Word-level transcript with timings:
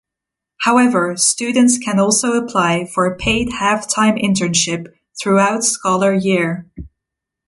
However, 0.61 1.15
students 1.15 1.77
can 1.77 1.99
also 1.99 2.31
apply 2.33 2.85
for 2.91 3.05
a 3.05 3.15
paid 3.15 3.49
halftime 3.49 4.19
internship 4.19 4.87
throughout 5.21 5.63
scholar 5.63 6.11
year. 6.11 6.67